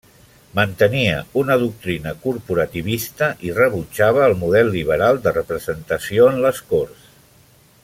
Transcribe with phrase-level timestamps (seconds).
[0.59, 7.07] Mantenia una doctrina corporativista i rebutjava el model liberal de representació en les Corts.